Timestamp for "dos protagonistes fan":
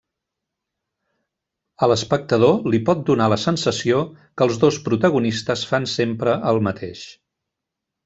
4.67-5.91